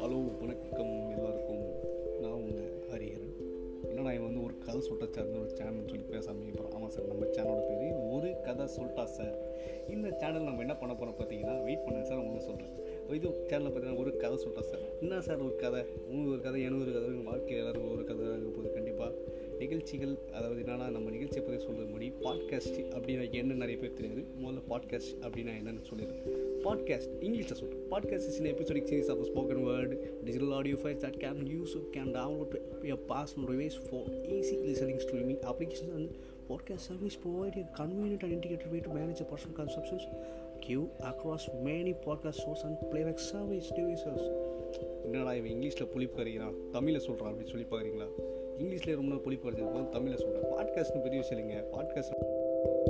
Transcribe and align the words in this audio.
hello 0.00 0.16
வணக்கம் 0.40 0.90
எல்லாருக்கும் 1.10 1.62
நான் 2.20 2.34
உங்கள் 2.34 2.66
ஹரிஹரன் 2.90 3.36
என்னடா 3.84 4.10
இவன் 4.12 4.26
வந்து 4.26 4.42
ஒரு 4.42 4.54
கதை 4.58 4.80
சொல்லிட்டா 4.80 5.08
சார்னு 5.14 5.40
ஒரு 5.40 5.52
சேனல்னு 5.58 5.86
சொல்லி 5.86 6.04
பேசாமல் 6.10 6.50
அப்புறம் 6.50 6.74
ஆமாம் 6.74 6.90
சார் 6.90 7.08
நம்ம 7.08 7.28
சேனலோட 7.36 7.62
பேர் 7.70 8.02
ஒரு 8.10 8.32
கதை 8.42 8.66
சொல்லிட்டா 8.76 9.04
சார் 9.14 9.36
இந்த 9.88 10.10
சேனல் 10.20 10.46
நம்ம 10.48 10.62
என்ன 10.62 10.76
பண்ண 10.76 10.94
போகிறோம் 10.94 11.16
பார்த்தீங்கன்னா 11.18 11.56
வெயிட் 11.62 11.84
பண்ணுங்க 11.84 12.06
சார் 12.08 12.20
உங்களுக்கு 12.20 12.48
சொல்கிறேன் 12.50 12.74
இது 13.16 13.32
சேனலில் 13.50 13.70
பார்த்தீங்கன்னா 13.70 14.02
ஒரு 14.04 14.12
கதை 14.16 14.36
சொல்லிட்டா 14.36 14.66
சார் 14.68 14.84
என்ன 15.00 15.22
சார் 15.28 15.40
ஒரு 15.40 15.56
கதை 15.56 15.80
உங்களுக்கு 16.06 16.34
ஒரு 16.34 16.42
கதை 16.42 16.60
எனக்கு 16.62 16.86
ஒரு 16.86 16.94
கதை 16.98 17.14
வாழ்க்கையில் 17.24 17.62
எல்லாருக்கும் 17.62 17.94
ஒரு 17.96 18.04
கதை 18.04 18.26
நிகழ்ச்சிகள் 19.70 20.14
அதாவது 20.36 20.58
என்னென்னா 20.62 20.86
நம்ம 20.94 21.10
நிகழ்ச்சியை 21.10 21.42
பற்றி 21.42 21.58
சொல்கிறது 21.64 21.90
முடி 21.92 22.06
பாட்காஸ்ட் 22.24 22.78
அப்படின்னா 22.94 23.24
என்ன 23.32 23.58
நிறைய 23.60 23.76
பேர் 23.78 23.94
தெரியாது 23.94 24.22
முதல்ல 24.40 24.62
பாட்காஸ்ட் 24.70 25.12
அப்படின்னா 25.24 25.52
என்னென்னு 25.60 25.82
சொல்லிடுறேன் 25.90 26.24
பாட்காஸ்ட் 26.64 27.12
இங்கிலீஷில் 27.26 27.58
சொல்கிறேன் 27.60 27.84
podcast 27.92 28.28
is 28.30 28.40
episodic 28.52 28.88
series 28.90 29.10
of 29.14 29.22
spoken 29.30 29.62
word 29.68 29.94
digital 30.24 30.54
audio 30.58 30.78
files 30.82 31.02
that 31.04 31.18
can 31.24 31.40
use 31.54 31.76
can 31.96 32.10
download 32.18 33.04
pass 33.06 33.34
revise 33.52 33.78
for 33.86 34.08
easy 34.38 34.56
listening 34.66 35.00
streaming 35.06 35.40
application 35.52 35.94
and 35.98 36.10
podcast 36.50 36.86
service 36.90 37.18
provide 37.24 37.58
a 37.58 37.64
convenient 37.80 38.24
and 38.24 38.36
இன்டிகேட்டட் 38.38 38.72
way 38.74 38.80
to 38.80 38.92
manage 38.98 39.22
personal 39.32 39.56
consumptions 39.60 40.06
queue 40.66 40.82
across 41.12 41.48
many 41.62 41.94
podcast 42.08 42.44
source 42.46 42.64
and 42.64 42.78
playback 42.92 43.22
service 43.30 43.70
devices 43.78 44.26
என்னடா 45.06 45.32
இவன் 45.32 45.52
இங்கிலீஷில் 45.54 45.90
புளிப்பு 45.94 46.18
கறிக்கிறான் 46.20 46.58
தமிழில் 46.72 47.06
சொல்கிறான் 47.08 47.30
அப்படின்னு 47.32 47.54
சொல்லி 47.54 47.68
பார்க்குறீங்களா 47.70 48.10
இங்கிலீஷில் 48.90 49.02
ரொம்ப 49.02 49.16
புளிப்பு 49.16 49.50
வருது 49.50 49.88
தமிழில் 49.88 50.16
சொல்கிறேன் 50.16 50.50
பாட்காஸ்ட்னு 50.50 51.02
பெரிய 51.02 51.20
விஷயம் 51.20 51.40
இல்லைங்க 51.40 51.58
பாட்காஸ்ட் 51.72 52.89